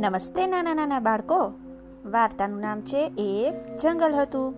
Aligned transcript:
નમસ્તે 0.00 0.46
નાના 0.46 0.74
નાના 0.74 1.00
બાળકો. 1.00 1.52
વાર્તાનું 2.10 2.60
નામ 2.60 2.80
છે 2.80 3.12
એક 3.18 3.76
જંગલ 3.76 4.14
હતું. 4.14 4.54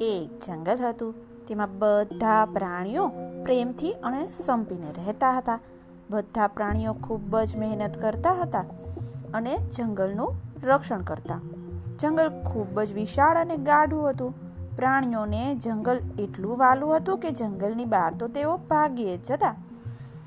એક 0.00 0.40
જંગલ 0.46 0.76
હતું. 0.88 1.14
તેમાં 1.46 1.78
બધા 1.78 2.44
પ્રાણીઓ 2.44 3.08
પ્રેમથી 3.44 3.92
અને 3.92 4.28
સંપીને 4.28 4.92
રહેતા 5.06 5.38
હતા. 5.38 5.58
બધા 6.10 6.46
પ્રાણીઓ 6.46 6.92
ખૂબ 6.92 7.38
જ 7.38 7.56
મહેનત 7.56 8.02
કરતા 8.02 8.32
હતા 8.32 8.64
અને 9.34 9.58
જંગલનું 9.58 10.34
રક્ષણ 10.64 11.00
કરતા. 11.00 11.40
જંગલ 12.00 12.28
ખૂબ 12.28 12.80
જ 12.80 12.92
વિશાળ 12.92 13.36
અને 13.36 13.56
ગાઢું 13.56 14.10
હતું. 14.10 14.34
પ્રાણીઓને 14.76 15.54
જંગલ 15.54 16.00
એટલું 16.18 16.58
વાલું 16.58 16.96
હતું 16.96 17.18
કે 17.18 17.30
જંગલની 17.30 17.84
બહાર 17.84 18.14
તો 18.14 18.28
તેઓ 18.28 18.56
ભાગીએ 18.56 19.16
જ 19.16 19.32
હતા. 19.32 19.54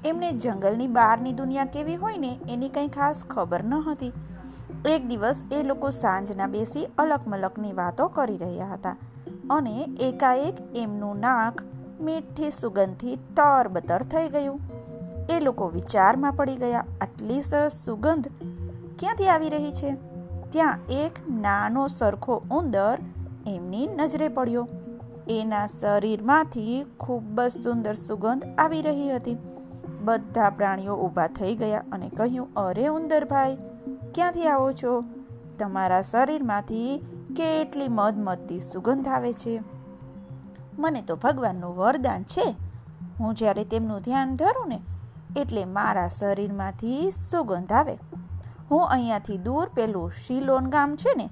એમને 0.05 0.31
જંગલની 0.31 0.87
બહારની 0.87 1.33
દુનિયા 1.33 1.65
કેવી 1.65 1.95
હોય 1.95 2.17
ને 2.17 2.39
એની 2.49 2.69
કંઈ 2.69 2.87
ખાસ 2.87 3.23
ખબર 3.29 3.63
ન 3.63 3.73
હતી. 3.73 4.13
એક 4.85 5.07
દિવસ 5.07 5.43
એ 5.51 5.63
લોકો 5.63 5.89
સાંજના 5.89 6.47
બેસી 6.47 6.87
અલક 6.97 7.19
મલકની 7.27 7.73
વાતો 7.73 8.07
કરી 8.07 8.37
રહ્યા 8.37 8.65
હતા 8.65 8.95
અને 9.49 9.87
એકાએક 9.99 10.55
એમનું 10.75 11.19
નાક 11.19 11.61
મીઠી 12.01 12.51
સુગંધથી 12.51 13.15
તરબતર 13.15 14.03
થઈ 14.03 14.27
ગયું. 14.29 14.59
એ 15.29 15.39
લોકો 15.39 15.67
વિચારમાં 15.67 16.33
પડી 16.33 16.55
ગયા, 16.55 16.85
આટલી 17.01 17.41
સરસ 17.41 17.71
સુગંધ 17.85 18.27
ક્યાંથી 18.99 19.27
આવી 19.27 19.49
રહી 19.49 19.71
છે? 19.71 19.95
ત્યાં 20.49 20.79
એક 20.91 21.11
નાનો 21.29 21.87
સરખો 21.87 22.41
ઉંદર 22.51 22.97
એમની 23.47 23.87
નજરે 23.87 24.27
પડ્યો. 24.27 24.67
એના 25.29 25.67
શરીરમાંથી 25.67 26.85
ખૂબ 26.99 27.41
જ 27.41 27.51
સુંદર 27.63 27.93
સુગંધ 27.93 28.45
આવી 28.57 28.81
રહી 28.81 29.15
હતી. 29.15 29.37
બધા 30.01 30.49
પ્રાણીઓ 30.49 30.95
ઊભા 30.95 31.27
થઈ 31.27 31.55
ગયા 31.55 31.83
અને 31.91 32.09
કહ્યું, 32.09 32.53
અરે 32.53 32.87
ઉંદરભાઈ 32.87 33.57
ક્યાંથી 34.15 34.47
આવો 34.47 34.71
છો? 34.71 35.03
તમારા 35.59 36.01
શરીરમાંથી 36.01 37.05
કેટલી 37.35 37.87
મધમતી 37.89 38.59
સુગંધ 38.59 39.07
આવે 39.07 39.33
છે? 39.33 39.63
મને 40.79 41.01
તો 41.01 41.15
ભગવાનનું 41.15 41.75
વરદાન 41.75 42.23
છે. 42.23 42.55
હું 43.19 43.33
જ્યારે 43.33 43.63
તેમનું 43.63 43.99
ધ્યાન 43.99 44.35
ધરું 44.35 44.69
ને, 44.69 44.81
એટલે 45.37 45.65
મારા 45.65 46.07
શરીરમાંથી 46.07 47.11
સુગંધ 47.11 47.71
આવે. 47.71 47.97
હું 48.71 48.85
અહીંયાથી 48.85 49.37
દૂર 49.37 49.69
પેલું 49.69 50.11
શિલોન 50.11 50.65
ગામ 50.65 50.95
છે 50.95 51.09
ને, 51.17 51.29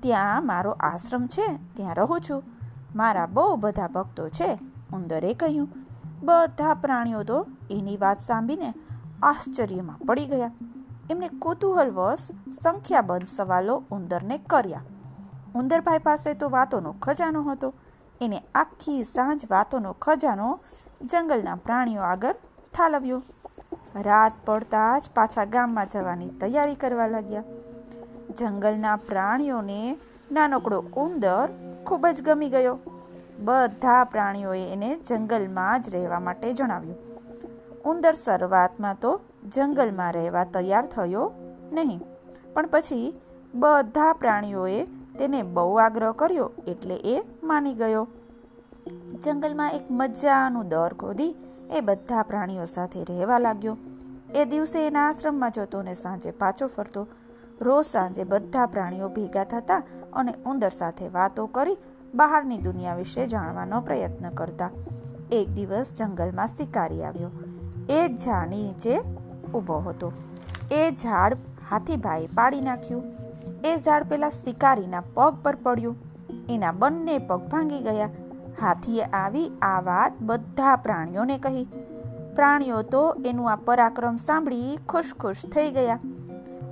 ત્યાં 0.00 0.46
મારો 0.46 0.70
આશ્રમ 0.70 1.26
છે, 1.26 1.58
ત્યાં 1.74 1.94
રહું 1.94 2.20
છું. 2.30 2.42
મારા 2.96 3.26
બહુ 3.26 3.56
બધા 3.56 3.88
ભક્તો 3.88 4.28
છે, 4.28 4.58
ઉંદરે 4.94 5.34
કહ્યું. 5.34 5.68
બધા 6.22 6.74
પ્રાણીઓ 6.74 7.22
તો 7.22 7.46
એની 7.70 7.96
વાત 7.96 8.18
સાંભળીને 8.18 8.74
આશ્ચર્યમાં 9.22 9.98
પડી 10.06 10.26
ગયા. 10.26 10.50
એમણે 11.10 11.28
કુતૂહલવશ 11.28 12.18
સંખ્યાબંધ 12.62 13.24
સવાલો 13.26 13.84
ઉંદરને 13.90 14.38
કર્યા. 14.38 14.82
ઉંદરભાઈ 15.54 15.98
પાસે 15.98 16.34
તો 16.34 16.48
વાતોનો 16.48 16.92
ખજાનો 16.92 17.42
હતો. 17.42 17.74
એને 18.20 18.42
આખી 18.54 19.04
સાંજ 19.04 19.40
વાતોનો 19.50 19.92
ખજાનો 19.92 20.60
જંગલના 21.02 21.54
પ્રાણીઓ 21.54 22.00
આગળ 22.00 22.32
ઠાલવ્યો. 22.76 23.22
રાત 23.94 24.32
પડતા 24.44 24.98
જ 24.98 25.02
પાછા 25.14 25.44
ગામમાં 25.44 25.86
જવાની 25.88 26.30
તૈયારી 26.30 26.74
કરવા 26.74 27.06
લાગ્યા. 27.06 27.44
જંગલના 28.38 28.96
પ્રાણીઓને 28.96 29.98
નાનકડો 30.32 30.80
ઉંદર 30.80 31.48
ખૂબ 31.86 32.06
જ 32.06 32.22
ગમી 32.22 32.48
ગયો. 32.48 32.78
બધા 33.38 34.04
પ્રાણીઓએ 34.04 34.72
એને 34.72 34.96
જંગલમાં 34.96 35.82
જ 35.82 35.90
રહેવા 35.90 36.20
માટે 36.20 36.52
જણાવ્યું. 36.52 36.96
ઉંદર 37.84 38.14
શરૂઆતમાં 38.14 38.96
તો 39.00 39.20
જંગલમાં 39.44 40.12
રહેવા 40.12 40.44
તૈયાર 40.44 40.86
થયો 40.86 41.32
નહીં. 41.72 42.00
પણ 42.54 42.66
પછી 42.66 43.20
બધા 43.54 44.12
પ્રાણીઓએ 44.12 44.84
તેને 45.18 45.42
બહુ 45.42 45.74
આગ્રહ 45.74 46.12
કર્યો 46.12 46.50
એટલે 46.66 46.96
એ 46.96 47.22
માની 47.42 47.74
ગયો. 47.74 48.08
જંગલમાં 49.24 49.72
એક 49.72 49.82
મજાનું 49.90 50.68
દર 50.68 50.92
ખોદી 50.92 51.36
એ 51.70 51.80
બધા 51.80 52.22
પ્રાણીઓ 52.22 52.64
સાથે 52.64 53.04
રહેવા 53.04 53.38
લાગ્યો. 53.38 53.76
એ 54.34 54.44
દિવસે 54.44 54.86
એના 54.86 55.08
આશ્રમમાં 55.08 55.50
જતો 55.50 55.82
ને 55.82 55.94
સાંજે 55.94 56.30
પાછો 56.30 56.66
ફરતો. 56.66 57.06
રોજ 57.60 57.86
સાંજે 57.86 58.24
બધા 58.24 58.66
પ્રાણીઓ 58.66 59.08
ભેગા 59.08 59.44
થતા 59.44 59.82
અને 60.12 60.34
ઉંદર 60.46 60.68
સાથે 60.68 61.08
વાતો 61.08 61.46
કરી 61.46 61.76
બહારની 62.14 62.58
દુનિયા 62.58 62.94
વિશે 62.94 63.26
જાણવાનો 63.26 63.80
પ્રયત્ન 63.80 64.30
કરતા. 64.30 64.70
એક 65.32 65.48
દિવસ 65.48 65.96
જંગલમાં 65.98 66.46
શિકારી 66.46 67.02
આવ્યો. 67.02 67.30
એ 67.88 68.08
જાણી 68.08 68.62
નીચે 68.62 69.19
ઊભો 69.54 69.78
હતો. 69.78 70.12
એ 70.70 70.90
ઝાડ 70.90 71.34
હાથીભાઈ 71.70 72.26
પાડી 72.26 72.60
નાખ્યું. 72.60 73.02
એ 73.64 73.76
ઝાડ 73.76 74.04
પેલા 74.04 74.28
શિકારીના 74.28 75.02
પગ 75.14 75.38
પર 75.42 75.56
પડ્યું. 75.56 75.96
એના 76.48 76.72
બંને 76.72 77.18
પગ 77.18 77.38
ભાંગી 77.38 77.78
ગયા. 77.78 78.08
હાથીએ 78.60 79.02
આવી 79.02 79.50
આ 79.62 79.80
વાત 79.80 80.12
બધા 80.20 80.76
પ્રાણીઓને 80.76 81.38
કહી. 81.38 81.64
પ્રાણીઓ 82.36 82.82
તો 82.82 83.16
એનું 83.26 83.52
આ 83.52 83.56
પરાક્રમ 83.56 84.16
સાંભળી 84.16 84.78
ખુશ 84.88 85.12
ખુશ 85.20 85.36
થઈ 85.36 85.70
ગયા. 85.70 85.98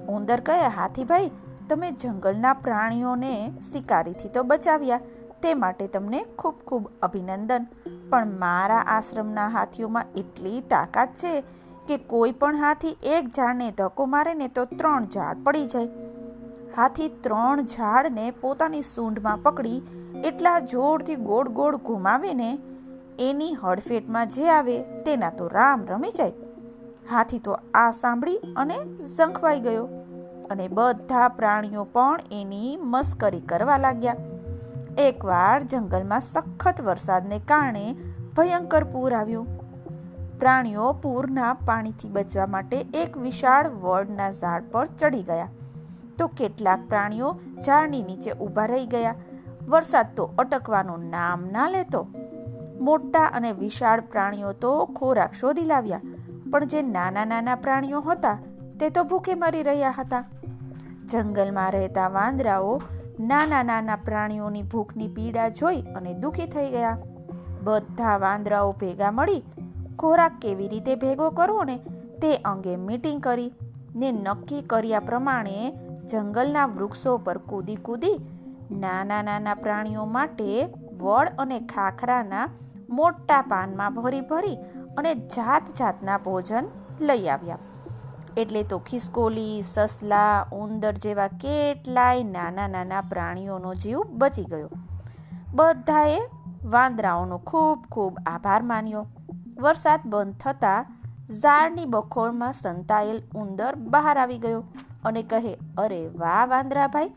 ઉંદર 0.09 0.41
કહે, 0.41 0.69
હાથીભાઈ, 0.69 1.31
તમે 1.71 1.91
જંગલના 1.91 2.53
પ્રાણીઓને 2.53 3.53
શિકારીથી 3.73 4.29
તો 4.29 4.43
બચાવ્યા. 4.43 5.01
તે 5.43 5.55
માટે 5.55 5.87
તમને 5.87 6.25
ખૂબ 6.39 6.55
ખૂબ 6.67 6.91
અભિનંદન. 7.03 7.67
પણ 8.11 8.39
મારા 8.39 8.79
આશ્રમના 8.79 9.49
હાથીઓમાં 9.49 10.05
એટલી 10.17 10.61
તાકાત 10.61 11.09
છે 11.09 11.43
કે 11.89 11.97
કોઈ 12.13 12.33
પણ 12.41 12.61
હાથી 12.63 12.95
એક 13.17 13.29
ઝાડને 13.37 13.69
ધક્કો 13.73 14.07
મારે 14.15 14.33
ને 14.41 14.49
તો 14.57 14.65
ત્રણ 14.73 15.09
ઝાડ 15.15 15.45
પડી 15.45 15.67
જાય. 15.67 15.91
હાથી 16.77 17.11
ત્રણ 17.27 17.69
ઝાડને 17.75 18.27
પોતાની 18.41 18.83
સૂંઢમાં 18.89 19.43
પકડી, 19.43 19.79
એટલા 20.25 20.59
જોરથી 20.73 21.19
ગોળ 21.29 21.55
ગોળ 21.59 21.79
ઘુમાવે 21.89 22.33
ને 22.41 22.51
એની 23.29 23.55
હડફેટમાં 23.63 24.35
જે 24.35 24.51
આવે 24.57 24.77
તેના 25.07 25.33
તો 25.39 25.49
રામ 25.49 25.87
રમી 25.87 26.15
જાય. 26.19 26.35
હાથી 27.11 27.43
તો 27.47 27.59
આ 27.75 27.91
સાંભળી 27.99 28.55
અને 28.57 28.77
ઝંખવાઈ 29.17 29.61
ગયો 29.61 29.87
અને 30.51 30.67
બધા 30.79 31.29
પ્રાણીઓ 31.39 31.85
પણ 31.95 32.35
એની 32.41 32.73
મસ્કરી 32.93 33.47
કરવા 33.53 33.79
લાગ્યા. 33.79 34.19
એકવાર 35.07 35.59
જંગલમાં 35.73 36.27
સખત 36.27 36.85
વરસાદને 36.89 37.39
કારણે 37.47 37.85
ભયંકર 38.37 38.85
પૂર 38.93 39.13
આવ્યું. 39.15 39.58
પ્રાણીઓ 40.41 40.93
પૂરના 40.93 41.53
પાણીથી 41.53 42.09
બચવા 42.09 42.47
માટે 42.47 42.87
એક 42.95 43.17
વિશાળ 43.17 43.69
વડના 43.69 44.31
ઝાડ 44.31 44.63
પર 44.73 44.87
ચડી 44.87 45.23
ગયા. 45.23 45.49
તો 46.19 46.27
કેટલાક 46.27 46.81
પ્રાણીઓ 46.89 47.41
ઝાડની 47.67 48.03
નીચે 48.03 48.33
ઊભા 48.33 48.67
રહી 48.67 48.87
ગયા. 48.87 49.15
વરસાદ 49.69 50.07
તો 50.17 50.31
અટકવાનું 50.39 51.11
નામ 51.11 51.45
ના 51.53 51.69
લેતો. 51.69 52.07
મોટા 52.81 53.25
અને 53.25 53.53
વિશાળ 53.53 54.01
પ્રાણીઓ 54.01 54.53
તો 54.53 54.85
ખોરાક 54.85 55.35
શોધી 55.35 55.65
લાવ્યા. 55.65 56.01
પણ 56.53 56.67
જે 56.67 56.83
નાના 56.83 57.25
નાના 57.25 57.55
પ્રાણીઓ 57.55 58.01
હતા, 58.01 58.39
તે 58.81 58.91
તો 58.91 59.05
ભૂખે 59.05 59.35
મરી 59.35 59.63
રહ્યા 59.63 59.95
હતા. 59.99 60.25
જંગલમાં 61.09 61.73
રહેતા 61.73 62.09
વાંદરાઓ 62.09 62.83
નાના 63.21 63.63
નાના 63.63 63.97
પ્રાણીઓની 63.97 64.63
ભૂખની 64.63 65.09
પીડા 65.09 65.49
જોઈ 65.49 65.83
અને 65.83 66.15
દુઃખી 66.15 66.47
થઈ 66.47 66.71
ગયા. 66.71 66.99
બધા 67.63 68.17
વાંદરાઓ 68.17 68.73
ભેગા 68.73 69.11
મળી 69.11 69.43
ખોરાક 69.99 70.41
કેવી 70.43 70.69
રીતે 70.69 70.95
ભેગો 70.95 71.31
કરવો 71.31 71.65
ને 71.65 71.77
તે 72.23 72.37
અંગે 72.37 72.77
મીટિંગ 72.77 73.21
કરી 73.21 73.53
ને 73.97 74.13
નક્કી 74.13 74.63
કર્યા 74.63 75.01
પ્રમાણે 75.01 75.73
જંગલના 76.11 76.67
વૃક્ષો 76.67 77.19
પર 77.19 77.39
કૂદી 77.39 77.77
કૂદી 77.77 78.17
નાના 78.71 79.23
નાના 79.23 79.55
પ્રાણીઓ 79.55 80.05
માટે 80.05 80.69
વડ 80.99 81.29
અને 81.39 81.61
ખાખરાના 81.61 82.49
મોટા 82.91 83.43
પાનમાં 83.43 83.95
ભરી 83.95 84.21
ભરી 84.21 84.57
અને 84.99 85.15
જાત 85.15 85.63
જાતના 85.79 86.19
ભોજન 86.19 86.69
લઈ 87.01 87.27
આવ્યા. 87.27 87.59
એટલે 88.37 88.63
તો 88.63 88.79
ખિસકોલી, 88.79 89.63
સસલા, 89.63 90.47
ઉંદર 90.53 90.93
જેવા 90.93 91.29
કેટલાય 91.29 92.23
નાના 92.23 92.69
નાના 92.69 93.01
પ્રાણીઓનો 93.01 93.75
જીવ 93.75 94.01
બચી 94.09 94.45
ગયો. 94.45 94.69
બધાએ 95.55 96.19
વાંદરાઓનો 96.65 97.39
ખૂબ 97.39 97.79
ખૂબ 97.91 98.19
આભાર 98.27 98.63
માન્યો. 98.63 99.07
વરસાદ 99.59 100.01
બંધ 100.05 100.37
થતાં 100.37 100.87
ઝાડની 101.43 101.87
બખોળમાં 101.87 102.53
સંતાયેલ 102.53 103.21
ઉંદર 103.35 103.73
બહાર 103.77 104.17
આવી 104.19 104.39
ગયો 104.39 104.61
અને 105.05 105.23
કહે, 105.23 105.55
અરે 105.79 106.03
વાહ 106.17 106.45
વાંદરાભાઈ, 106.47 107.11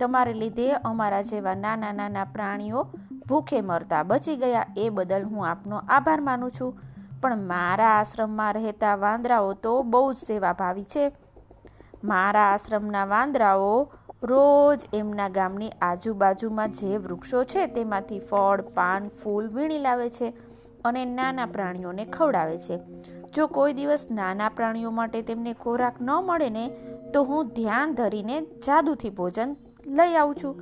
તમારે 0.00 0.32
લીધે 0.32 0.66
અમારા 0.90 1.22
જેવા 1.22 1.54
નાના 1.54 1.92
નાના 1.92 2.24
પ્રાણીઓ 2.24 2.82
ભૂખે 3.28 3.60
મરતા 3.60 4.02
બચી 4.02 4.36
ગયા, 4.36 4.66
એ 4.76 4.90
બદલ 4.90 5.24
હું 5.24 5.48
આપનો 5.48 5.76
આભાર 5.88 6.20
માનું 6.20 6.50
છું. 6.50 6.72
પણ 7.22 7.42
મારા 7.46 7.94
આશ્રમમાં 7.94 8.54
રહેતા 8.54 8.94
વાંદરાઓ 8.96 9.52
તો 9.54 9.72
બહુ 9.82 10.12
જ 10.12 10.16
સેવાભાવી 10.16 10.84
છે. 10.84 11.04
મારા 12.04 12.52
આશ્રમના 12.52 13.04
વાંદરાઓ 13.04 13.72
રોજ 14.22 14.80
એમના 14.94 15.28
ગામની 15.28 15.72
આજુબાજુમાં 15.82 16.72
જે 16.72 16.98
વૃક્ષો 16.98 17.44
છે 17.44 17.66
તેમાંથી 17.66 18.20
ફળ, 18.20 18.60
પાન, 18.74 19.08
ફૂલ 19.08 19.48
વીણી 19.48 19.78
લાવે 19.78 20.08
છે. 20.10 20.32
અને 20.84 21.04
નાના 21.04 21.46
પ્રાણીઓને 21.46 22.04
ખવડાવે 22.04 22.58
છે. 22.58 22.78
જો 23.34 23.46
કોઈ 23.46 23.72
દિવસ 23.72 24.06
નાના 24.10 24.48
પ્રાણીઓ 24.48 24.90
માટે 24.90 25.22
તેમને 25.22 25.52
ખોરાક 25.52 25.94
ન 26.00 26.10
મળે 26.10 26.50
ને, 26.50 26.68
તો 27.14 27.22
હું 27.22 27.48
ધ્યાન 27.48 27.94
ધરીને 27.94 28.40
જાદુથી 28.40 29.10
ભોજન 29.10 29.56
લઈ 29.86 30.14
આવું 30.14 30.34
છું. 30.34 30.60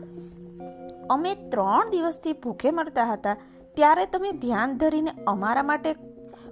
અમે 1.10 1.34
ત્રણ 1.34 1.90
દિવસથી 1.90 2.32
ભૂખે 2.32 2.70
મરતા 2.70 3.12
હતા. 3.12 3.36
ત્યારે 3.74 4.06
તમે 4.06 4.32
ધ્યાન 4.32 4.76
ધરીને 4.76 5.10
અમારા 5.26 5.62
માટે 5.62 5.94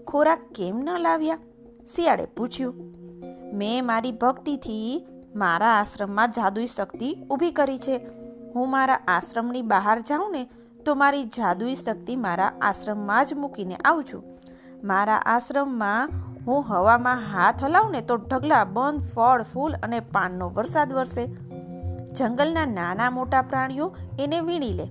ખોરાક 0.06 0.38
કેમ 0.54 0.76
ન 0.76 0.98
લાવ્યા? 0.98 1.38
શિયાળે 1.96 2.24
પૂછ્યું. 2.24 2.74
મેં 3.52 3.86
મારી 3.86 4.12
ભક્તિથી 4.12 5.06
મારા 5.34 5.66
આશ્રમમાં 5.66 6.30
જાદુઈ 6.30 6.66
શક્તિ 6.66 7.16
ઊભી 7.30 7.50
કરી 7.50 7.78
છે. 7.78 8.00
હું 8.54 8.70
મારા 8.70 9.00
આશ્રમની 9.08 9.62
બહાર 9.62 10.00
જાઉં 10.00 10.32
ને 10.32 10.48
તો 10.86 10.94
મારી 10.94 11.24
જાદુઈ 11.24 11.74
શક્તિ 11.74 12.16
મારા 12.16 12.52
આશ્રમમાં 12.62 13.26
જ 13.26 13.34
મૂકીને 13.34 13.76
આવું 13.76 14.04
છું. 14.04 14.24
મારા 14.84 15.16
આશ્રમમાં 15.16 16.10
હું 16.46 16.64
હવામાં 16.68 17.22
હાથ 17.32 17.64
હલાવું 17.64 17.92
ને 17.92 18.00
તો 18.00 18.16
ઢગલા, 18.16 18.64
બંધ, 18.64 19.02
ફળ, 19.14 19.42
ફૂલ 19.42 19.72
અને 19.82 20.00
પાનનો 20.00 20.48
વરસાદ 20.48 20.92
વરસે. 20.92 21.26
જંગલના 22.12 22.66
નાના 22.66 23.10
મોટા 23.10 23.42
પ્રાણીઓ 23.42 23.96
એને 24.18 24.40
વીણી 24.40 24.72
લે 24.72 24.86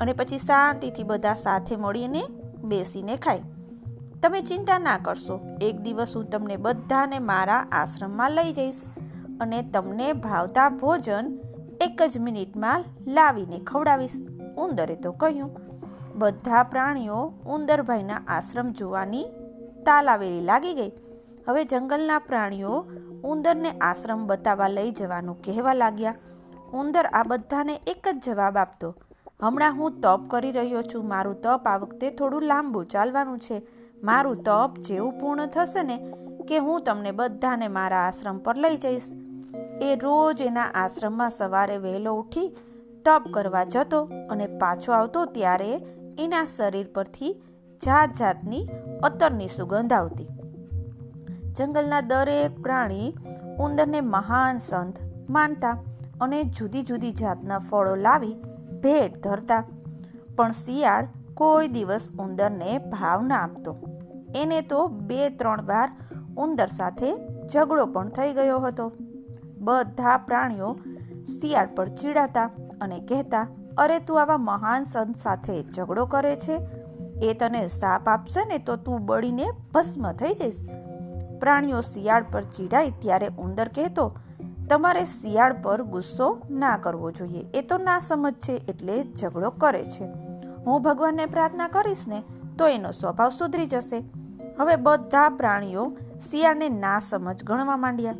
અને 0.00 0.12
પછી 0.12 0.38
શાંતિથી 0.38 1.02
બધા 1.02 1.34
સાથે 1.34 1.76
મળીને 1.76 2.22
બેસીને 2.64 3.16
ખાય. 3.16 3.42
તમે 4.22 4.40
ચિંતા 4.40 4.78
ના 4.78 4.98
કરશો, 4.98 5.40
એક 5.60 5.76
દિવસ 5.80 6.16
હું 6.16 6.30
તમને 6.30 6.56
બધાને 6.56 7.18
મારા 7.18 7.66
આશ્રમમાં 7.72 8.30
લઈ 8.30 8.52
જઈશ 8.52 8.80
અને 9.40 9.62
તમને 9.62 10.12
ભાવતા 10.12 10.68
ભોજન 10.68 11.38
એક 11.80 12.02
જ 12.02 12.18
મિનિટમાં 12.18 12.84
લાવીને 13.06 13.58
ખવડાવીશ. 13.58 14.35
ઉંદરે 14.56 14.96
તો 15.04 15.10
કહ્યું 15.12 15.50
બધા 16.14 16.62
પ્રાણીઓ 16.72 17.20
ઉંદરભાઈના 17.54 18.20
આશ્રમ 18.28 18.68
જોવાની 18.72 19.24
તાલાવેલી 19.86 20.46
લાગી 20.50 20.74
ગઈ. 20.74 20.92
હવે 21.46 21.62
જંગલના 21.64 22.20
પ્રાણીઓ 22.28 22.74
ઉંદરને 23.24 23.70
આશ્રમ 23.80 24.22
બતાવવા 24.26 24.68
લઈ 24.68 24.90
જવાનું 24.90 25.42
કહેવા 25.44 25.74
લાગ્યા. 25.74 26.20
ઉંદર 26.74 27.06
આ 27.12 27.24
બધાને 27.28 27.74
એક 27.86 28.04
જ 28.08 28.16
જવાબ 28.24 28.56
આપતો, 28.56 28.88
હમણાં 29.42 29.76
હું 29.78 30.00
તપ 30.00 30.22
કરી 30.28 30.54
રહ્યો 30.58 30.82
છું. 30.82 31.04
મારું 31.08 31.36
તપ 31.44 31.72
આ 31.72 31.80
વખતે 31.82 32.06
થોડું 32.10 32.48
લાંબુ 32.50 32.80
ચાલવાનું 32.84 33.38
છે. 33.38 33.58
મારું 34.02 34.42
તપ 34.42 34.72
જેવું 34.86 35.18
પૂર્ણ 35.20 35.52
થશે 35.54 35.82
ને 35.82 35.96
કે 36.48 36.58
હું 36.58 36.84
તમને 36.84 37.12
બધાને 37.12 37.68
મારા 37.68 38.02
આશ્રમ 38.06 38.38
પર 38.38 38.56
લઈ 38.64 38.76
જઈશ. 38.76 39.08
એ 39.80 39.90
રોજ 39.96 40.40
એના 40.42 40.70
આશ્રમમાં 40.82 41.30
સવારે 41.30 41.76
વહેલો 41.78 42.12
ઉઠી 42.14 42.48
તપ 43.06 43.22
કરવા 43.30 43.64
જતો 43.64 44.10
અને 44.30 44.46
પાછો 44.46 44.92
આવતો 44.92 45.24
ત્યારે 45.24 45.74
એના 46.18 46.44
શરીર 46.44 46.88
પરથી 46.94 47.42
જાત 47.84 48.12
જાતની 48.18 48.68
અત્તરની 49.02 49.48
સુગંધ 49.48 49.92
આવતી. 49.92 50.26
જંગલના 51.52 52.00
દરેક 52.00 52.62
પ્રાણી 52.62 53.16
ઉંદરને 53.58 54.00
મહાન 54.00 54.58
સંત 54.58 54.94
માનતા 55.30 55.70
અને 56.20 56.44
જુદી 56.44 56.82
જુદી 56.82 57.12
જાતના 57.12 57.58
ફળો 57.58 57.94
લાવી 57.94 58.34
ભેટ 58.82 59.22
ધરતા. 59.22 59.64
પણ 60.36 60.50
શિયાળ 60.50 61.06
કોઈ 61.34 61.68
દિવસ 61.68 62.10
ઉંદરને 62.18 62.78
ભાવ 62.78 63.22
ના 63.22 63.36
આપતો. 63.36 63.76
એને 64.36 64.60
તો 64.60 64.86
બે 64.88 65.28
ત્રણ 65.28 65.66
વાર 65.66 65.90
ઉંદર 66.36 66.66
સાથે 66.66 67.16
ઝઘડો 67.48 67.86
પણ 67.86 68.08
થઈ 68.08 68.32
ગયો 68.32 68.58
હતો. 68.58 68.92
બધા 69.58 70.16
પ્રાણીઓ 70.16 70.78
શિયાળ 71.40 71.68
પર 71.74 71.88
ચીડાતા 71.88 72.50
અને 72.80 73.00
કહેતા, 73.00 73.48
અરે, 73.78 73.98
તું 73.98 74.22
આવા 74.22 74.38
મહાન 74.38 74.84
સંત 74.84 75.16
સાથે 75.16 75.62
ઝઘડો 75.62 76.06
કરે 76.06 76.36
છે? 76.36 76.58
એ 77.22 77.34
તને 77.34 77.68
સાપ 77.68 78.08
આપશે 78.08 78.44
ને 78.44 78.58
તો 78.58 78.76
તું 78.76 79.06
બળીને 79.06 79.46
ભસ્મ 79.74 80.12
થઈ 80.12 80.34
જઈશ. 80.34 80.66
પ્રાણીઓ 81.40 81.80
શિયાળ 81.80 82.24
પર 82.32 82.42
ચીડાય 82.42 82.90
ત્યારે 82.90 83.28
ઉંદર 83.38 83.68
કહેતો, 83.68 84.18
તમારે 84.70 85.04
શિયાળ 85.04 85.62
પર 85.62 85.82
ગુસ્સો 85.82 86.42
ના 86.50 86.76
કરવો 86.76 87.10
જોઈએ. 87.10 87.46
એ 87.54 87.62
તો 87.62 87.78
ના 87.78 88.00
સમજ 88.00 88.34
છે 88.34 88.52
એટલે 88.52 89.04
ઝઘડો 89.20 89.50
કરે 89.50 89.84
છે. 89.84 90.04
હું 90.66 90.82
ભગવાનને 90.82 91.26
પ્રાર્થના 91.26 91.68
કરીશ 91.68 92.08
ને 92.08 92.22
તો 92.58 92.66
એનો 92.66 92.90
સ્વભાવ 92.90 93.30
સુધરી 93.30 93.66
જશે. 93.66 94.04
હવે 94.58 94.76
બધા 94.76 95.28
પ્રાણીઓ 95.28 95.96
શિયાળને 96.30 96.68
ના 96.68 97.00
સમજ 97.00 97.44
ગણવા 97.44 97.76
માંડ્યા. 97.76 98.14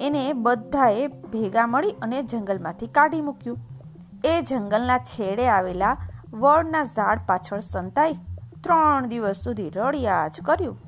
એને 0.00 0.22
બધાએ 0.32 1.06
ભેગા 1.32 1.66
મળી 1.66 1.96
અને 2.02 2.22
જંગલમાંથી 2.22 2.86
કાઢી 2.86 3.20
મૂક્યું. 3.20 3.58
એ 4.24 4.34
જંગલના 4.42 4.98
છેડે 4.98 5.48
આવેલા 5.48 5.96
વડના 6.32 6.84
ઝાડ 6.84 7.26
પાછળ 7.26 7.60
સંતાઈ 7.60 8.16
ત્રણ 8.64 9.08
દિવસ 9.08 9.42
સુધી 9.44 9.70
રડ્યા 9.70 10.28
જ 10.28 10.40
કર્યું. 10.42 10.78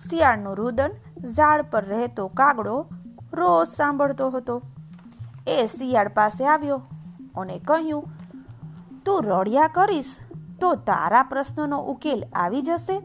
શિયાળનું 0.00 0.56
રુદન 0.56 0.92
ઝાડ 1.28 1.62
પર 1.70 1.84
રહેતો 1.84 2.28
કાગડો 2.28 2.76
રોજ 3.32 3.68
સાંભળતો 3.68 4.30
હતો. 4.30 4.56
એ 5.48 5.66
શિયાળ 5.66 6.08
પાસે 6.08 6.44
આવ્યો 6.46 6.80
અને 7.36 7.56
કહ્યું, 7.58 8.04
તું 9.04 9.24
રડિયા 9.24 9.74
કરીશ 9.74 10.12
તો 10.60 10.70
તારા 10.88 11.22
પ્રશ્નનો 11.22 11.78
ઉકેલ 11.84 12.24
આવી 12.34 12.62
જશે. 12.62 12.96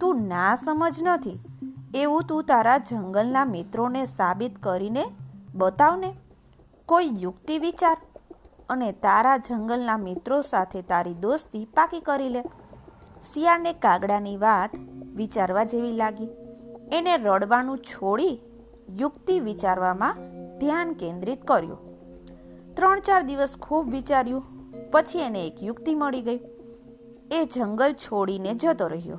તું 0.00 0.22
ના 0.28 0.54
સમજ 0.54 1.02
નથી 1.02 1.38
એવું 1.94 2.22
તું 2.22 2.44
તારા 2.44 2.78
જંગલના 2.78 3.44
મિત્રોને 3.44 4.04
સાબિત 4.04 4.58
કરીને 4.58 5.04
બતાવને? 5.54 6.14
કોઈ 6.86 7.10
યુક્તિ 7.18 7.58
વિચાર? 7.58 7.96
અને 8.68 8.92
તારા 8.92 9.36
જંગલના 9.36 9.96
મિત્રો 9.96 10.42
સાથે 10.42 10.82
તારી 10.82 11.14
દોસ્તી 11.14 11.64
પાકી 11.64 12.00
કરી 12.00 12.28
લે. 12.28 12.42
શિયાળને 13.22 13.72
કાગડાની 13.72 14.36
વાત 14.36 14.70
વિચારવા 15.14 15.64
જેવી 15.64 15.92
લાગી. 15.92 16.28
એને 16.92 17.16
રડવાનું 17.16 17.78
છોડી 17.78 18.40
યુક્તિ 18.98 19.40
વિચારવામાં 19.40 20.16
ધ્યાન 20.58 20.92
કેન્દ્રિત 20.92 21.46
કર્યું. 21.46 21.78
ત્રણ 22.74 23.00
ચાર 23.00 23.22
દિવસ 23.22 23.56
ખૂબ 23.56 23.90
વિચાર્યું, 23.90 24.44
પછી 24.90 25.18
એને 25.18 25.46
એક 25.46 25.62
યુક્તિ 25.62 25.94
મળી 25.94 26.22
ગઈ. 26.22 26.40
એ 27.30 27.44
જંગલ 27.44 27.92
છોડીને 27.92 28.54
જતો 28.54 28.86
રહ્યો. 28.86 29.16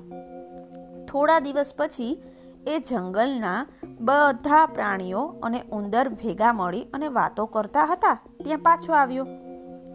થોડા 1.06 1.40
દિવસ 1.40 1.74
પછી 1.78 2.24
એ 2.68 2.80
જંગલના 2.80 3.68
બધા 4.00 4.66
પ્રાણીઓ 4.66 5.22
અને 5.44 5.64
ઉંદર 5.72 6.10
ભેગા 6.10 6.54
મળી 6.54 6.84
અને 6.84 7.08
વાતો 7.08 7.46
કરતા 7.46 7.86
હતા. 7.86 8.20
ત્યાં 8.44 8.60
પાછો 8.60 8.94
આવ્યો. 8.94 9.28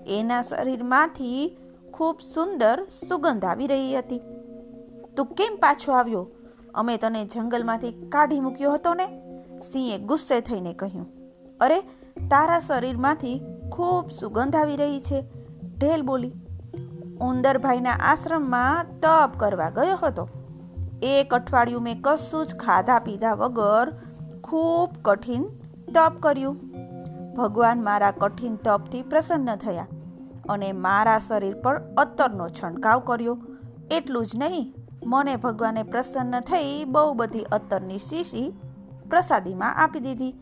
એના 0.06 0.42
શરીરમાંથી 0.42 1.58
ખૂબ 1.92 2.20
સુંદર 2.34 2.84
સુગંધ 3.08 3.44
આવી 3.44 3.66
રહી 3.66 3.98
હતી. 3.98 4.20
તું 5.16 5.26
કેમ 5.26 5.56
પાછો 5.56 5.92
આવ્યો? 5.92 6.28
અમે 6.74 6.96
તને 6.96 7.24
જંગલમાંથી 7.24 7.92
કાઢી 7.92 8.40
મૂક્યો 8.40 8.72
હતો 8.72 8.94
ને? 8.94 9.06
સિંહે 9.60 9.98
ગુસ્સે 9.98 10.40
થઈને 10.40 10.72
કહ્યું. 10.72 11.06
અરે, 11.60 11.80
તારા 12.28 12.58
શરીરમાંથી 12.58 13.42
ખૂબ 13.72 14.10
સુગંધ 14.10 14.56
આવી 14.56 14.76
રહી 14.76 15.00
છે. 15.00 15.24
ઢેલ 15.78 16.02
બોલી. 16.02 16.32
ઉંદરભાઈના 17.20 17.90
આશ્રમમાં 17.90 18.86
તપ 19.00 19.38
કરવા 19.38 19.70
ગયો 19.70 19.98
હતો. 20.02 20.28
એક 21.02 21.34
અઠવાડિયું 21.34 21.82
મેં 21.82 22.00
કશું 22.02 22.46
જ 22.46 22.56
ખાધા 22.56 22.98
પીધા 22.98 23.34
વગર 23.34 23.92
ખૂબ 24.44 24.90
કઠિન 25.02 25.44
તપ 25.94 26.14
કર્યું. 26.20 26.56
ભગવાન 27.34 27.82
મારા 27.82 28.10
કઠિન 28.10 28.56
તપથી 28.56 29.02
પ્રસન્ન 29.02 29.54
થયા 29.56 29.86
અને 30.48 30.72
મારા 30.72 31.18
શરીર 31.18 31.54
પર 31.54 31.80
અત્તરનો 31.96 32.48
છંટકાવ 32.48 33.00
કર્યો. 33.00 33.38
એટલું 33.90 34.26
જ 34.26 34.36
નહીં, 34.36 34.74
મને 35.04 35.36
ભગવાને 35.36 35.82
પ્રસન્ન 35.82 36.40
થઈ 36.40 36.84
બહુ 36.84 37.12
બધી 37.12 37.46
અત્તરની 37.52 37.98
શીશી 37.98 38.48
પ્રસાદીમાં 39.10 39.74
આપી 39.74 40.00
દીધી. 40.00 40.34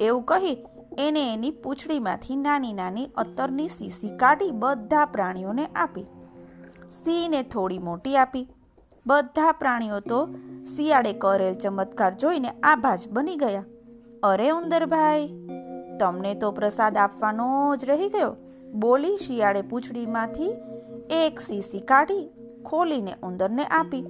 એવું 0.00 0.22
કહી 0.22 0.56
એને 0.98 1.22
એની 1.34 1.50
પૂંછડીમાંથી 1.50 2.36
નાની 2.36 2.72
નાની 2.72 3.06
અત્તરની 3.16 3.68
શીશી 3.68 4.16
કાઢી 4.16 4.50
બધા 4.50 5.04
પ્રાણીઓને 5.04 5.66
આપી. 5.66 6.06
સિંહને 6.90 7.42
થોડી 7.42 7.78
મોટી 7.78 8.16
આપી. 8.16 8.46
બધા 9.06 9.52
પ્રાણીઓ 9.52 10.00
તો 10.00 10.18
શિયાળે 10.76 11.12
કરેલ 11.12 11.54
ચમત્કાર 11.54 12.12
જોઈને 12.14 12.50
આભાજ 12.62 13.02
બની 13.08 13.36
ગયા. 13.36 13.64
અરે 14.22 14.46
ઉંદરભાઈ, 14.50 15.26
તમને 16.00 16.34
તો 16.34 16.52
પ્રસાદ 16.52 16.96
આપવાનો 16.96 17.48
જ 17.76 17.84
રહી 17.84 18.08
ગયો. 18.08 18.30
બોલી 18.74 19.16
શિયાળે 19.16 19.62
પૂંછડીમાંથી 19.62 20.52
એક 21.10 21.40
સીસી 21.40 21.80
કાઢી 21.80 22.24
ખોલીને 22.64 23.14
ઉંદરને 23.22 23.66
આપી. 23.72 24.04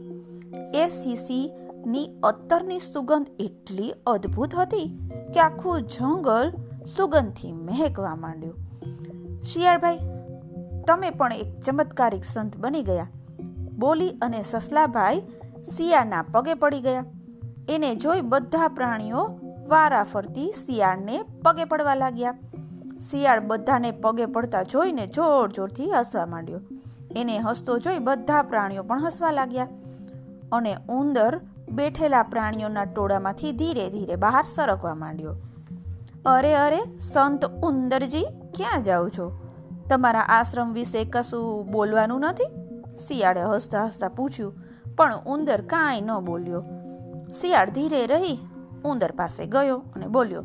એ 0.75 0.85
સીસીની 0.89 2.07
અત્તરની 2.23 2.79
સુગંધ 2.79 3.35
એટલી 3.39 3.91
અદ્ભુત 4.07 4.55
હતી 4.55 4.87
કે 5.35 5.41
આખું 5.41 5.83
જંગલ 5.89 6.55
સુગંધથી 6.97 7.53
મહેકવા 7.53 8.15
માંડ્યું. 8.15 8.57
શિયાળભાઈ, 9.43 10.01
તમે 10.87 11.11
પણ 11.11 11.33
એક 11.33 11.61
ચમત્કારિક 11.61 12.25
સંત 12.25 12.57
બની 12.57 12.83
ગયા. 12.83 13.11
બોલી 13.79 14.11
અને 14.11 14.43
સસલાભાઈ 14.43 15.21
શિયાળના 15.77 16.25
પગે 16.33 16.55
પડી 16.55 16.81
ગયા. 16.81 17.05
એને 17.69 17.95
જોઈ 17.95 18.21
બધા 18.21 18.69
પ્રાણીઓ 18.69 19.39
વારા 19.69 20.05
ફરતી 20.05 20.53
શિયાળને 20.67 21.23
પગે 21.43 21.65
પડવા 21.65 21.95
લાગ્યા. 21.95 22.35
શિયાળ 23.11 23.41
બધાને 23.41 23.91
પગે 23.91 24.27
પડતા 24.27 24.63
જોઈને 24.63 25.07
જોર 25.07 25.53
જોરથી 25.53 25.91
હસવા 25.91 26.27
માંડ્યો. 26.27 26.61
એને 27.17 27.39
હસતો 27.39 27.79
જોઈ 27.79 27.99
બધા 27.99 28.43
પ્રાણીઓ 28.43 28.83
પણ 28.83 29.07
હસવા 29.07 29.31
લાગ્યા. 29.31 29.69
અને 30.53 30.77
ઉંદર 30.89 31.41
બેઠેલા 31.73 32.23
પ્રાણીઓના 32.23 32.85
ટોળામાંથી 32.85 33.53
ધીરે 33.53 33.91
ધીરે 33.91 34.17
બહાર 34.17 34.45
સરકવા 34.55 34.95
માંડ્યો. 34.95 35.37
અરે 36.27 36.55
અરે, 36.55 36.99
સંત 37.01 37.45
ઉંદરજી, 37.45 38.23
ક્યાં 38.55 38.83
જાઓ 38.83 39.09
છો? 39.09 39.39
તમારા 39.91 40.21
આશ્રમ 40.21 40.73
વિશે 40.73 41.05
કશું 41.05 41.67
બોલવાનું 41.71 42.21
નથી? 42.21 42.64
શિયાળે 42.99 43.43
હસતા 43.43 43.85
હસતા 43.85 44.09
પૂછ્યું, 44.09 44.55
પણ 44.97 45.23
ઉંદર 45.27 45.61
કાંઈ 45.61 46.01
ન 46.01 46.11
બોલ્યો. 46.21 46.63
શિયાળ 47.41 47.71
ધીરે 47.71 48.07
રહી, 48.07 48.39
ઉંદર 48.85 49.13
પાસે 49.13 49.47
ગયો 49.47 49.79
અને 49.97 50.07
બોલ્યો, 50.07 50.45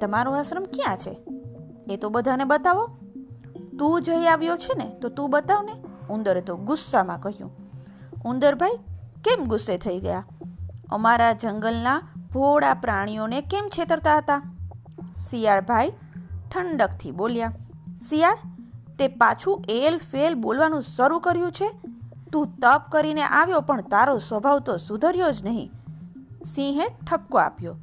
તમારો 0.00 0.32
આશ્રમ 0.32 0.64
ક્યાં 0.64 0.96
છે? 0.96 1.14
એ 1.90 1.96
તો 1.96 2.08
બધાને 2.08 2.44
બતાવો. 2.44 2.86
તું 3.78 4.02
જઈ 4.02 4.26
આવ્યો 4.26 4.56
છે 4.56 4.74
ને, 4.74 4.88
તો 5.00 5.08
તું 5.08 5.30
બતાવ 5.30 5.62
ને. 5.62 5.74
ઉંદરે 6.10 6.40
તો 6.40 6.56
ગુસ્સામાં 6.56 7.20
કહ્યું, 7.20 7.52
ઉંદરભાઈ, 8.24 8.78
કેમ 9.24 9.44
ગુસ્સે 9.44 9.78
થઈ 9.78 10.00
ગયા? 10.00 10.24
અમારા 10.90 11.32
જંગલના 11.32 12.00
ભોળા 12.32 12.74
પ્રાણીઓને 12.74 13.40
કેમ 13.40 13.68
છેતરતા 13.68 14.16
હતા? 14.18 14.42
શિયાળભાઈ 15.30 15.90
ઠંડકથી 16.50 17.10
બોલ્યા, 17.10 17.52
શિયાળ 18.08 18.38
તે 18.98 19.08
પાછું 19.08 19.64
એલ 19.68 19.98
ફેલ 19.98 20.34
બોલવાનું 20.34 20.82
શરૂ 20.82 21.18
કર્યું 21.18 21.52
છે? 21.52 21.70
તું 22.32 22.46
તપ 22.46 22.82
કરીને 22.92 23.22
આવ્યો, 23.22 23.60
પણ 23.60 23.80
તારો 23.80 24.18
સ્વભાવ 24.18 24.58
તો 24.58 24.76
સુધર્યો 24.76 25.30
જ 25.30 25.44
નહીં. 25.44 25.70
સિંહે 26.44 26.86
ઠપકો 26.86 27.38
આપ્યો. 27.38 27.76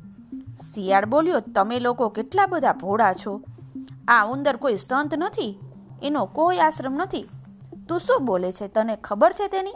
શિયાળ 0.73 1.05
બોલ્યો, 1.05 1.39
તમે 1.39 1.79
લોકો 1.79 2.09
કેટલા 2.09 2.45
બધા 2.45 2.73
ભોળા 2.73 3.13
છો? 3.13 3.41
આ 4.07 4.25
ઉંદર 4.25 4.55
કોઈ 4.55 4.77
સંત 4.77 5.13
નથી? 5.17 5.59
એનો 6.03 6.25
કોઈ 6.25 6.57
આશ્રમ 6.57 6.93
નથી? 6.93 7.29
તું 7.89 7.99
શું 7.99 8.25
બોલે 8.25 8.51
છે? 8.51 8.67
તને 8.67 8.95
ખબર 8.95 9.33
છે 9.33 9.47
તેની? 9.47 9.73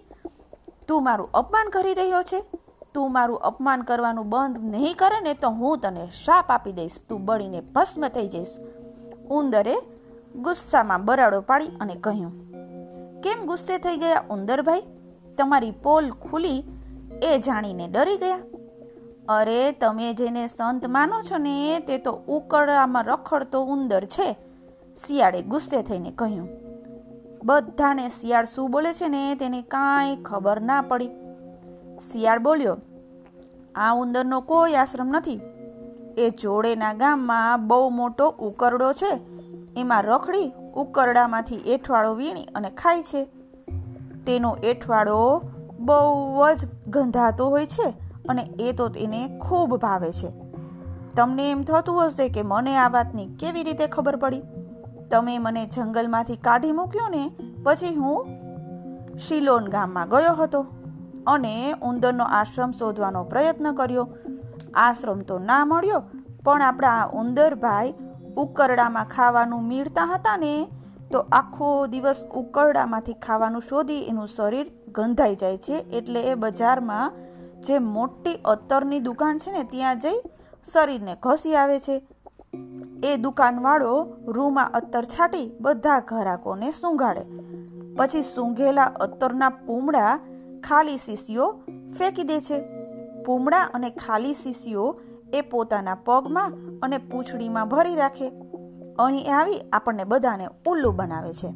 તું 0.87 1.03
મારું 1.03 1.31
અપમાન 1.31 1.69
કરી 1.69 1.93
રહ્યો 1.93 2.23
છે? 2.23 2.45
તું 2.93 3.13
મારું 3.13 3.37
અપમાન 3.37 3.81
કરવાનું 3.81 4.29
બંધ 4.29 4.57
નહીં 4.59 4.95
કરે 4.95 5.21
ને 5.21 5.33
તો 5.33 5.49
હું 5.49 5.79
તને 5.79 6.07
શાપ 6.25 6.45
આપી 6.49 6.71
દઈશ. 6.71 7.01
તું 7.09 7.25
બળીને 7.25 7.61
ભસ્મ 7.61 8.07
થઈ 8.07 8.27
જઈશ. 8.27 8.47
ઉંદરે 9.29 9.75
ગુસ્સામાં 10.37 11.05
બરાડો 11.05 11.41
પાડી 11.41 11.67
અને 11.81 11.95
કહ્યું, 11.95 12.51
કેમ 13.21 13.45
ગુસ્સે 13.45 13.77
થઈ 13.77 13.97
ગયા, 13.97 14.23
ઉંદરભાઈ? 14.29 14.83
તમારી 15.37 15.71
પોલ 15.71 16.09
ખુલી 16.09 16.63
એ 17.23 17.37
જાણીને 17.37 17.87
ડરી 17.87 18.17
ગયા. 18.17 18.39
અરે, 19.29 19.71
તમે 19.71 20.13
જેને 20.13 20.47
સંત 20.47 20.85
માનો 20.85 21.21
છો 21.21 21.37
ને, 21.37 21.79
તે 21.79 21.97
તો 21.97 22.11
ઉકળામાં 22.11 23.03
રખડતો 23.03 23.63
ઉંદર 23.63 24.05
છે, 24.05 24.37
શિયાળે 25.07 25.41
ગુસ્સે 25.41 25.81
થઈને 25.81 26.11
કહ્યું. 26.11 26.49
બધાને 27.45 28.09
શિયાળ 28.09 28.45
શું 28.45 28.71
બોલે 28.71 28.93
છે 28.93 29.07
ને, 29.07 29.35
તેને 29.35 29.61
કાંઈ 29.61 30.15
ખબર 30.15 30.61
ના 30.61 30.81
પડી. 30.81 31.09
શિયાળ 32.11 32.39
બોલ્યો, 32.39 32.77
આ 33.75 33.93
ઉંદરનો 33.93 34.41
કોઈ 34.41 34.73
આશ્રમ 34.73 35.07
નથી. 35.07 35.41
એ 36.17 36.29
જોડેના 36.29 36.93
ગામમાં 36.93 37.67
બહુ 37.67 37.89
મોટો 37.89 38.29
ઉકરડો 38.29 38.93
છે. 38.93 39.36
એમાં 39.77 40.03
રખડી 40.03 40.53
ઉકરડામાંથી 40.75 41.55
એઠવાળો 41.55 42.13
વીણી 42.13 42.45
અને 42.55 42.69
ખાય 42.69 43.03
છે. 43.03 43.23
તેનો 44.25 44.55
એઠવાળો 44.63 45.21
બહુ 45.79 46.43
જ 46.55 46.67
ગંધાતો 46.87 47.47
હોય 47.47 47.65
છે 47.65 47.89
અને 48.29 48.41
એ 48.59 48.71
તો 48.71 48.87
તેને 48.89 49.21
ખૂબ 49.39 49.75
ભાવે 49.75 50.11
છે. 50.11 50.29
તમને 51.15 51.51
એમ 51.51 51.63
થતું 51.63 52.05
હશે 52.05 52.29
કે 52.29 52.41
મને 52.41 52.77
આ 52.77 52.89
વાતની 52.89 53.27
કેવી 53.39 53.63
રીતે 53.63 53.87
ખબર 53.87 54.15
પડી? 54.15 54.41
તમે 55.11 55.37
મને 55.37 55.65
જંગલમાંથી 55.65 56.35
કાઢી 56.37 56.71
મૂક્યો 56.71 57.07
ને 57.07 57.23
પછી 57.63 57.95
હું 57.95 58.25
શિલોન 59.17 59.67
ગામમાં 59.67 60.09
ગયો 60.09 60.33
હતો 60.33 60.65
અને 61.27 61.53
ઉંદરનો 61.81 62.23
આશ્રમ 62.23 62.71
શોધવાનો 62.71 63.23
પ્રયત્ન 63.23 63.71
કર્યો. 63.73 64.07
આશ્રમ 64.75 65.19
તો 65.19 65.39
ના 65.39 65.65
મળ્યો, 65.65 66.03
પણ 66.43 66.61
આપણા 66.61 67.05
ઉંદરભાઈ 67.13 67.93
ઉકરડામાં 68.37 69.05
ખાવાનું 69.05 69.67
મીળતા 69.67 70.03
હતા 70.03 70.37
ને, 70.37 70.67
તો 71.11 71.19
આખો 71.31 71.87
દિવસ 71.87 72.25
ઉકરડામાંથી 72.33 73.13
ખાવાનું 73.13 73.61
શોધી 73.61 74.03
એનું 74.03 74.27
શરીર 74.27 74.71
ગંધાઈ 74.91 75.35
જાય 75.35 75.57
છે. 75.57 75.73
એટલે 75.73 76.21
એ 76.21 76.33
બજારમાં 76.33 77.13
જે 77.61 77.79
મોટી 77.79 78.35
અત્તરની 78.45 78.99
દુકાન 78.99 79.37
છે 79.37 79.51
ને, 79.51 79.63
ત્યાં 79.63 79.99
જઈ 79.99 80.21
શરીરને 80.73 81.15
ઘસી 81.23 81.55
આવે 81.55 81.79
છે. 81.79 82.07
એ 83.03 83.17
દુકાનવાળો 83.17 84.13
રૂમાં 84.27 84.71
અત્તર 84.73 85.03
છાંટી 85.03 85.51
બધા 85.61 85.99
ઘરાકોને 85.99 86.71
સૂંઘાડે. 86.71 87.21
પછી 87.97 88.21
સૂંઘેલા 88.21 88.83
અત્તરના 88.83 89.49
પૂમડા 89.49 90.19
ખાલી 90.63 90.97
શીશીઓ 90.97 91.51
ફેંકી 91.97 92.23
દે 92.23 92.39
છે. 92.39 92.61
પૂમડા 93.23 93.61
અને 93.73 93.89
ખાલી 93.89 94.33
શીશીઓ 94.33 94.99
એ 95.33 95.41
પોતાના 95.41 95.95
પગમાં 95.95 96.53
અને 96.81 96.97
પૂંછડીમાં 96.97 97.67
ભરી 97.67 97.95
રાખે. 97.95 98.29
અહીં 98.99 99.37
આવી 99.37 99.59
આપણને 99.73 100.03
બધાને 100.03 100.47
ઉલ્લુ 100.67 100.91
બનાવે 100.91 101.33
છે. 101.33 101.49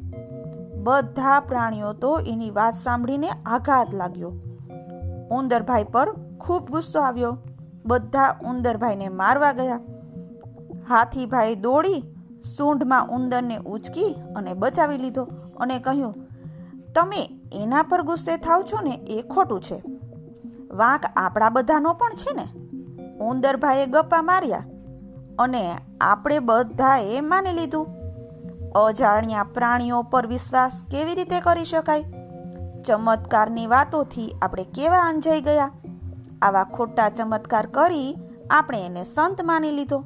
બધા 0.82 1.40
પ્રાણીઓ 1.40 1.92
તો 1.92 2.18
એની 2.18 2.50
વાત 2.50 2.74
સાંભળીને 2.74 3.28
આઘાત 3.28 3.94
લાગ્યો. 3.94 4.32
ઉંદરભાઈ 5.30 5.84
પર 5.84 6.12
ખૂબ 6.40 6.70
ગુસ્સો 6.70 7.00
આવ્યો. 7.00 7.38
બધા 7.86 8.38
ઉંદરભાઈને 8.44 9.08
મારવા 9.08 9.52
ગયા. 9.52 9.80
હાથીભાઈ 10.88 11.54
દોડી 11.54 12.02
સૂંઢમાં 12.56 13.08
ઉંદરને 13.08 13.56
ઉચકી 13.56 14.14
અને 14.36 14.54
બચાવી 14.54 14.98
લીધો 14.98 15.24
અને 15.56 15.78
કહ્યું, 15.78 16.14
તમે 16.94 17.40
એના 17.52 17.82
પર 17.82 18.02
ગુસ્સે 18.02 18.36
થાવ 18.36 18.62
છો 18.62 18.80
ને? 18.80 18.90
એ 18.90 19.22
ખોટું 19.22 19.62
છે. 19.62 19.82
વાંક 20.70 21.02
આપણા 21.16 21.50
બધાનો 21.50 21.92
પણ 21.92 22.10
છે 22.10 22.32
ને? 22.36 22.61
ઉંદરભાઈએ 23.28 23.86
ગપ્પા 23.86 24.22
માર્યા 24.22 24.64
અને 25.38 25.78
આપણે 26.00 26.38
બધાએ 26.38 27.20
માની 27.20 27.52
લીધું. 27.52 27.86
અજાણ્યા 28.72 29.44
પ્રાણીઓ 29.44 30.02
પર 30.02 30.26
વિશ્વાસ 30.26 30.82
કેવી 30.90 31.14
રીતે 31.14 31.40
કરી 31.40 31.64
શકાય? 31.64 32.04
ચમત્કારની 32.86 33.66
વાતોથી 33.66 34.34
આપણે 34.42 34.64
કેવા 34.64 34.98
અંજાઈ 34.98 35.40
ગયા? 35.40 35.70
આવા 36.42 36.64
ખોટા 36.64 37.08
ચમત્કાર 37.08 37.66
કરી 37.66 38.16
આપણે 38.50 38.86
એને 38.86 39.04
સંત 39.04 39.42
માની 39.42 39.70
લીધો. 39.70 40.04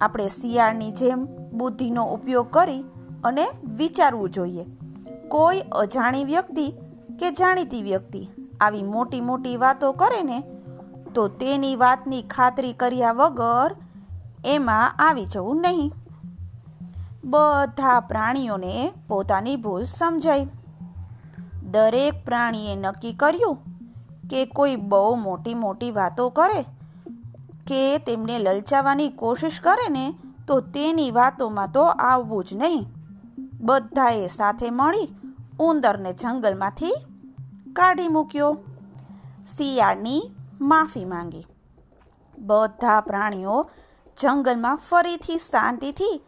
આપણે 0.00 0.28
શિયાળની 0.28 0.90
જેમ 0.90 1.26
બુદ્ધિનો 1.52 2.04
ઉપયોગ 2.04 2.50
કરી 2.50 2.84
અને 3.24 3.46
વિચારવું 3.76 4.30
જોઈએ. 4.30 4.66
કોઈ 5.28 5.60
અજાણી 5.72 6.24
વ્યક્તિ 6.24 6.70
કે 7.18 7.30
જાણીતી 7.30 7.82
વ્યક્તિ 7.82 8.28
આવી 8.60 8.82
મોટી 8.82 9.20
મોટી 9.20 9.56
વાતો 9.56 9.92
કરે 9.92 10.22
ને 10.22 10.42
તો 11.14 11.28
તેની 11.28 11.76
વાતની 11.76 12.22
ખાતરી 12.22 12.72
કર્યા 12.72 13.12
વગર 13.12 13.74
એમાં 14.44 14.94
આવી 14.98 15.26
જવું 15.26 15.60
નહીં. 15.60 15.92
બધા 17.24 18.00
પ્રાણીઓને 18.00 18.92
પોતાની 19.08 19.56
ભૂલ 19.56 19.82
સમજાઈ. 19.82 20.46
દરેક 21.70 22.24
પ્રાણીએ 22.24 22.76
નક્કી 22.76 23.12
કર્યું 23.12 23.58
કે 24.30 24.44
કોઈ 24.44 24.76
બહુ 24.76 25.14
મોટી 25.14 25.54
મોટી 25.54 25.90
વાતો 25.90 26.28
કરે 26.28 26.62
કે 27.66 27.98
તેમને 27.98 28.38
લલચાવવાની 28.38 29.08
કોશિશ 29.08 29.60
કરે 29.60 29.88
ને 29.88 30.14
તો 30.48 30.60
તેની 30.60 31.10
વાતોમાં 31.10 31.72
તો 31.72 31.82
આવવું 31.82 32.44
જ 32.44 32.54
નહીં. 32.54 32.86
બધાએ 33.60 34.26
સાથે 34.26 34.70
મળી 34.70 35.08
ઉંદરને 35.60 36.12
જંગલમાંથી 36.12 36.94
કાઢી 37.72 38.08
મૂક્યો. 38.08 38.56
શિયાળની 39.56 40.33
માફી 40.64 41.04
માંગી. 41.04 41.46
બધા 42.38 43.00
પ્રાણીઓ 43.00 43.70
જંગલમાં 44.20 44.76
ફરીથી 44.76 45.38
શાંતિથી 45.38 46.22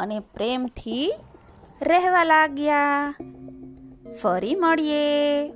અને 0.00 0.20
પ્રેમથી 0.20 1.14
રહેવા 1.82 2.24
લાગ્યા. 2.24 3.14
ફરી 4.22 4.54
મળીએ. 4.54 5.52